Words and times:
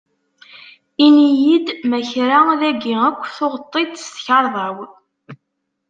Ini-iyi-d 1.05 1.67
ma 1.89 1.99
kra 2.09 2.39
dagi 2.61 2.93
akk 3.09 3.21
tuɣeḍ-t-id 3.37 3.93
s 4.03 4.05
tkarḍa-w? 4.15 4.77